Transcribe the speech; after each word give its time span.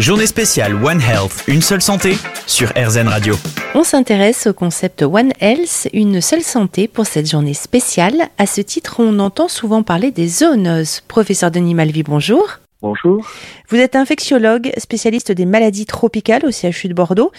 Journée 0.00 0.24
spéciale 0.24 0.72
One 0.76 0.98
Health, 1.02 1.44
une 1.46 1.60
seule 1.60 1.82
santé 1.82 2.12
sur 2.46 2.68
RZN 2.68 3.06
Radio. 3.06 3.34
On 3.74 3.82
s'intéresse 3.82 4.46
au 4.46 4.54
concept 4.54 5.02
One 5.02 5.32
Health, 5.42 5.90
une 5.92 6.22
seule 6.22 6.40
santé 6.40 6.88
pour 6.88 7.04
cette 7.04 7.30
journée 7.30 7.52
spéciale. 7.52 8.14
À 8.38 8.46
ce 8.46 8.62
titre, 8.62 9.00
on 9.00 9.18
entend 9.18 9.48
souvent 9.48 9.82
parler 9.82 10.10
des 10.10 10.26
zoonoses. 10.26 11.02
Professeur 11.02 11.50
Denis 11.50 11.74
Malvy, 11.74 12.02
bonjour. 12.02 12.48
Bonjour. 12.80 13.28
Vous 13.68 13.76
êtes 13.76 13.94
infectiologue, 13.94 14.70
spécialiste 14.78 15.32
des 15.32 15.44
maladies 15.44 15.84
tropicales 15.84 16.46
au 16.46 16.50
CHU 16.50 16.88
de 16.88 16.94
Bordeaux. 16.94 17.30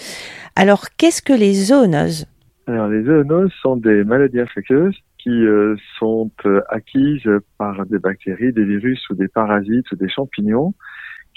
Alors, 0.56 0.86
qu'est-ce 1.00 1.24
que 1.24 1.34
les 1.34 1.56
zoonoses? 1.56 2.28
Alors, 2.68 2.90
les 2.90 3.04
zoonoses 3.04 3.54
sont 3.64 3.76
des 3.76 4.04
maladies 4.04 4.40
infectieuses 4.40 4.96
qui 5.18 5.32
euh, 5.32 5.76
sont 5.98 6.30
euh, 6.46 6.62
acquises 6.70 7.28
par 7.58 7.88
des 7.88 7.98
bactéries, 7.98 8.54
des 8.54 8.66
virus 8.66 9.00
ou 9.10 9.16
des 9.16 9.28
parasites 9.30 9.92
ou 9.92 9.96
des 9.96 10.10
champignons 10.10 10.76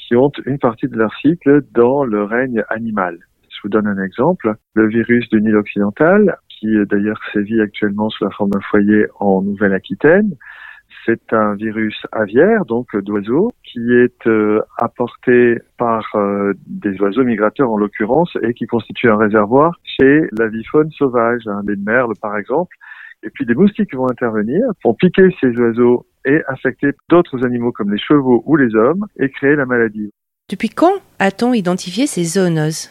qui 0.06 0.16
ont 0.16 0.32
une 0.46 0.58
partie 0.58 0.88
de 0.88 0.96
leur 0.96 1.14
cycle 1.16 1.62
dans 1.72 2.04
le 2.04 2.24
règne 2.24 2.62
animal. 2.68 3.18
Je 3.50 3.58
vous 3.62 3.68
donne 3.68 3.86
un 3.86 4.02
exemple. 4.02 4.54
Le 4.74 4.88
virus 4.88 5.28
du 5.30 5.40
Nil 5.40 5.56
occidental, 5.56 6.36
qui 6.48 6.68
d'ailleurs 6.86 7.20
sévit 7.32 7.60
actuellement 7.60 8.10
sous 8.10 8.24
la 8.24 8.30
forme 8.30 8.50
d'un 8.50 8.60
foyer 8.60 9.06
en 9.20 9.42
Nouvelle-Aquitaine, 9.42 10.34
c'est 11.06 11.32
un 11.32 11.54
virus 11.54 11.96
aviaire, 12.12 12.64
donc 12.64 12.96
d'oiseaux, 12.96 13.52
qui 13.62 13.92
est 13.92 14.26
euh, 14.26 14.62
apporté 14.78 15.58
par 15.76 16.04
euh, 16.14 16.52
des 16.66 16.98
oiseaux 17.00 17.24
migrateurs 17.24 17.70
en 17.70 17.76
l'occurrence 17.76 18.36
et 18.42 18.54
qui 18.54 18.66
constitue 18.66 19.10
un 19.10 19.16
réservoir 19.16 19.78
chez 19.82 20.22
la 20.38 20.46
faune 20.70 20.90
sauvage, 20.92 21.42
hein, 21.46 21.60
les 21.66 21.76
merles 21.76 22.14
par 22.20 22.36
exemple. 22.38 22.74
Et 23.22 23.30
puis 23.30 23.44
des 23.46 23.54
moustiques 23.54 23.94
vont 23.94 24.08
intervenir, 24.08 24.62
vont 24.82 24.94
piquer 24.94 25.34
ces 25.40 25.48
oiseaux 25.58 26.06
et 26.24 26.42
infecter 26.48 26.90
d'autres 27.08 27.44
animaux 27.44 27.72
comme 27.72 27.92
les 27.92 27.98
chevaux 27.98 28.42
ou 28.46 28.56
les 28.56 28.74
hommes 28.74 29.06
et 29.18 29.30
créer 29.30 29.56
la 29.56 29.66
maladie. 29.66 30.10
Depuis 30.50 30.68
quand 30.68 30.94
a-t-on 31.18 31.52
identifié 31.52 32.06
ces 32.06 32.24
zoonoses? 32.24 32.90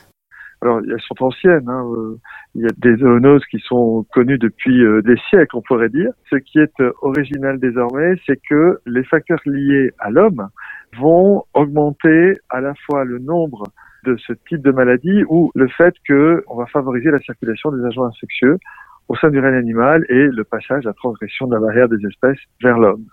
Alors, 0.63 0.79
elles 0.79 1.01
sont 1.01 1.21
anciennes. 1.21 1.67
Hein, 1.67 1.83
euh, 1.91 2.17
il 2.55 2.61
y 2.61 2.65
a 2.65 2.71
des 2.77 2.95
zoonoses 2.95 3.45
qui 3.51 3.59
sont 3.59 4.05
connues 4.13 4.37
depuis 4.37 4.81
euh, 4.81 5.01
des 5.01 5.17
siècles, 5.29 5.57
on 5.57 5.61
pourrait 5.61 5.89
dire. 5.89 6.09
Ce 6.29 6.37
qui 6.37 6.57
est 6.57 6.79
euh, 6.79 6.93
original 7.01 7.59
désormais, 7.59 8.15
c'est 8.25 8.39
que 8.49 8.79
les 8.85 9.03
facteurs 9.03 9.41
liés 9.45 9.91
à 9.99 10.09
l'homme 10.09 10.47
vont 10.97 11.43
augmenter 11.53 12.35
à 12.49 12.61
la 12.61 12.73
fois 12.85 13.03
le 13.03 13.19
nombre 13.19 13.65
de 14.05 14.15
ce 14.25 14.31
type 14.47 14.61
de 14.61 14.71
maladie 14.71 15.23
ou 15.27 15.51
le 15.53 15.67
fait 15.67 15.95
qu'on 16.07 16.55
va 16.55 16.65
favoriser 16.67 17.11
la 17.11 17.19
circulation 17.19 17.71
des 17.71 17.83
agents 17.85 18.05
infectieux 18.05 18.57
au 19.09 19.15
sein 19.17 19.29
du 19.29 19.39
règne 19.39 19.55
animal 19.55 20.05
et 20.07 20.27
le 20.27 20.43
passage, 20.45 20.85
la 20.85 20.93
transgression 20.93 21.47
de 21.47 21.55
la 21.55 21.59
barrière 21.59 21.89
des 21.89 22.05
espèces 22.07 22.39
vers 22.61 22.77
l'homme. 22.77 23.05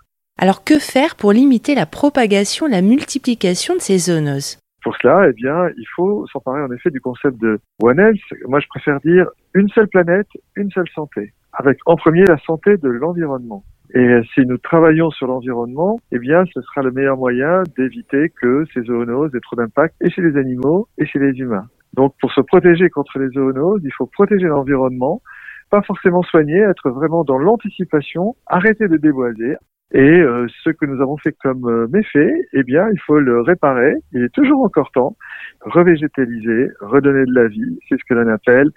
Alors 0.43 0.63
que 0.63 0.79
faire 0.79 1.15
pour 1.15 1.33
limiter 1.33 1.75
la 1.75 1.85
propagation, 1.85 2.65
la 2.65 2.81
multiplication 2.81 3.75
de 3.75 3.79
ces 3.79 3.99
zoonoses? 3.99 4.57
Pour 4.83 4.97
cela, 4.97 5.27
eh 5.29 5.33
bien, 5.33 5.69
il 5.77 5.85
faut 5.95 6.25
s'emparer 6.33 6.63
en 6.63 6.71
effet 6.71 6.89
du 6.89 6.99
concept 6.99 7.39
de 7.39 7.59
One 7.79 7.99
Health. 7.99 8.19
Moi, 8.47 8.59
je 8.59 8.65
préfère 8.67 8.99
dire 9.01 9.27
une 9.53 9.69
seule 9.69 9.87
planète, 9.87 10.25
une 10.55 10.71
seule 10.71 10.89
santé, 10.95 11.33
avec 11.53 11.77
en 11.85 11.95
premier 11.95 12.23
la 12.23 12.39
santé 12.39 12.77
de 12.77 12.89
l'environnement. 12.89 13.63
Et 13.93 14.21
si 14.33 14.41
nous 14.47 14.57
travaillons 14.57 15.11
sur 15.11 15.27
l'environnement, 15.27 15.99
eh 16.11 16.17
bien, 16.17 16.43
ce 16.51 16.59
sera 16.61 16.81
le 16.81 16.89
meilleur 16.89 17.17
moyen 17.17 17.61
d'éviter 17.77 18.29
que 18.41 18.65
ces 18.73 18.81
zoonoses 18.81 19.35
aient 19.35 19.41
trop 19.41 19.57
d'impact 19.57 19.93
et 20.01 20.09
chez 20.09 20.23
les 20.23 20.35
animaux 20.37 20.87
et 20.97 21.05
chez 21.05 21.19
les 21.19 21.37
humains. 21.37 21.67
Donc, 21.93 22.15
pour 22.19 22.31
se 22.31 22.41
protéger 22.41 22.89
contre 22.89 23.19
les 23.19 23.29
zoonoses, 23.29 23.81
il 23.83 23.93
faut 23.93 24.07
protéger 24.07 24.47
l'environnement, 24.47 25.21
pas 25.69 25.83
forcément 25.83 26.23
soigner, 26.23 26.61
être 26.61 26.89
vraiment 26.89 27.23
dans 27.23 27.37
l'anticipation, 27.37 28.35
arrêter 28.47 28.87
de 28.87 28.97
déboiser, 28.97 29.55
et 29.93 29.99
euh, 29.99 30.47
ce 30.63 30.69
que 30.69 30.85
nous 30.85 31.01
avons 31.01 31.17
fait 31.17 31.35
comme 31.43 31.65
euh, 31.65 31.87
méfait, 31.91 32.33
eh 32.53 32.63
bien, 32.63 32.87
il 32.91 32.99
faut 33.01 33.19
le 33.19 33.41
réparer. 33.41 33.93
Il 34.13 34.23
est 34.23 34.33
toujours 34.33 34.63
encore 34.63 34.89
temps. 34.91 35.17
Revégétaliser, 35.61 36.69
redonner 36.79 37.25
de 37.25 37.33
la 37.33 37.47
vie, 37.47 37.77
c'est 37.89 37.95
ce 37.99 38.03
que 38.07 38.13
l'on 38.13 38.27
appelle 38.31 38.69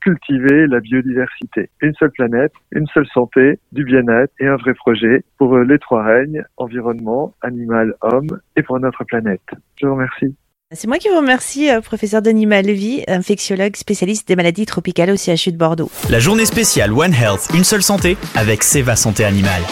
cultiver 0.00 0.66
la 0.66 0.80
biodiversité. 0.80 1.70
Une 1.80 1.94
seule 1.94 2.10
planète, 2.10 2.52
une 2.72 2.86
seule 2.92 3.06
santé, 3.14 3.58
du 3.72 3.84
bien-être 3.84 4.30
et 4.38 4.46
un 4.46 4.56
vrai 4.56 4.74
projet 4.74 5.24
pour 5.38 5.54
euh, 5.54 5.64
les 5.64 5.78
trois 5.78 6.02
règnes, 6.02 6.44
environnement, 6.58 7.32
animal, 7.40 7.94
homme 8.02 8.28
et 8.54 8.62
pour 8.62 8.78
notre 8.80 9.04
planète. 9.04 9.40
Je 9.80 9.86
vous 9.86 9.94
remercie. 9.94 10.34
C'est 10.72 10.88
moi 10.88 10.98
qui 10.98 11.08
vous 11.08 11.16
remercie, 11.16 11.70
professeur 11.82 12.20
Denis 12.20 12.44
Malvy, 12.44 13.02
infectiologue 13.08 13.76
spécialiste 13.76 14.28
des 14.28 14.36
maladies 14.36 14.66
tropicales 14.66 15.10
au 15.10 15.16
CHU 15.16 15.52
de 15.52 15.56
Bordeaux. 15.56 15.90
La 16.10 16.18
journée 16.18 16.44
spéciale 16.44 16.92
One 16.92 17.14
Health, 17.14 17.48
une 17.54 17.64
seule 17.64 17.82
santé 17.82 18.18
avec 18.34 18.62
Seva 18.62 18.96
Santé 18.96 19.24
Animale. 19.24 19.62